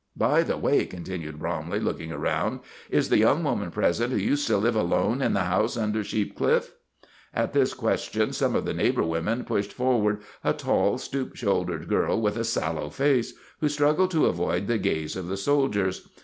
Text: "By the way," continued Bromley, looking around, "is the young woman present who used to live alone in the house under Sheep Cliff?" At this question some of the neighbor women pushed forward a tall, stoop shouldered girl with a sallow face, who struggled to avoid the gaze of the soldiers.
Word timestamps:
"By 0.17 0.41
the 0.41 0.57
way," 0.57 0.87
continued 0.87 1.37
Bromley, 1.37 1.79
looking 1.79 2.11
around, 2.11 2.61
"is 2.89 3.09
the 3.09 3.19
young 3.19 3.43
woman 3.43 3.69
present 3.69 4.11
who 4.11 4.17
used 4.17 4.47
to 4.47 4.57
live 4.57 4.75
alone 4.75 5.21
in 5.21 5.33
the 5.35 5.41
house 5.43 5.77
under 5.77 6.03
Sheep 6.03 6.35
Cliff?" 6.35 6.73
At 7.35 7.53
this 7.53 7.75
question 7.75 8.33
some 8.33 8.55
of 8.55 8.65
the 8.65 8.73
neighbor 8.73 9.03
women 9.03 9.43
pushed 9.43 9.71
forward 9.73 10.21
a 10.43 10.53
tall, 10.53 10.97
stoop 10.97 11.35
shouldered 11.35 11.87
girl 11.87 12.19
with 12.19 12.35
a 12.35 12.43
sallow 12.43 12.89
face, 12.89 13.33
who 13.59 13.69
struggled 13.69 14.09
to 14.09 14.25
avoid 14.25 14.65
the 14.65 14.79
gaze 14.79 15.15
of 15.15 15.27
the 15.27 15.37
soldiers. 15.37 16.09